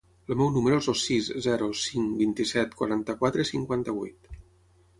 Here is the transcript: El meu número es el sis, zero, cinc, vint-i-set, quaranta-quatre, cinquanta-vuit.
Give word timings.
El 0.33 0.37
meu 0.37 0.47
número 0.53 0.77
es 0.83 0.87
el 0.93 0.97
sis, 1.01 1.27
zero, 1.47 1.67
cinc, 1.83 2.09
vint-i-set, 2.23 2.75
quaranta-quatre, 2.81 3.49
cinquanta-vuit. 3.53 4.37